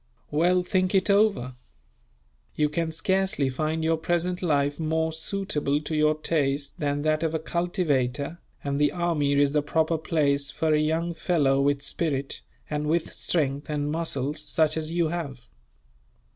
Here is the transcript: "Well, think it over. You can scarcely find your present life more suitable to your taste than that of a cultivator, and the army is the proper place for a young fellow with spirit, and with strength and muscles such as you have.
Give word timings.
"Well, 0.31 0.63
think 0.63 0.95
it 0.95 1.11
over. 1.11 1.53
You 2.55 2.69
can 2.69 2.91
scarcely 2.91 3.49
find 3.49 3.83
your 3.83 3.97
present 3.97 4.41
life 4.41 4.79
more 4.79 5.13
suitable 5.13 5.79
to 5.81 5.95
your 5.95 6.15
taste 6.15 6.79
than 6.79 7.03
that 7.03 7.21
of 7.21 7.35
a 7.35 7.37
cultivator, 7.37 8.39
and 8.63 8.81
the 8.81 8.91
army 8.93 9.33
is 9.33 9.51
the 9.51 9.61
proper 9.61 9.99
place 9.99 10.49
for 10.49 10.73
a 10.73 10.79
young 10.79 11.13
fellow 11.13 11.61
with 11.61 11.83
spirit, 11.83 12.41
and 12.67 12.87
with 12.87 13.13
strength 13.13 13.69
and 13.69 13.91
muscles 13.91 14.39
such 14.41 14.75
as 14.75 14.91
you 14.91 15.09
have. 15.09 15.45